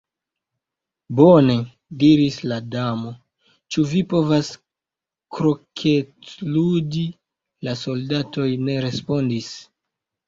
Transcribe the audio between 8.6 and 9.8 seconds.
ne respondis.